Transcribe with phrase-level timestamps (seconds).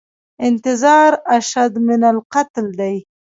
[0.47, 2.95] انتظار اشد من القتل دی